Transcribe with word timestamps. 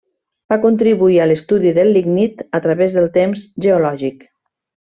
Va 0.53 0.57
contribuir 0.61 1.19
a 1.19 1.27
l'estudi 1.31 1.73
del 1.75 1.93
lignit 1.99 2.41
a 2.61 2.63
través 2.65 2.97
del 2.99 3.07
temps 3.21 3.45
geològic. 3.67 4.27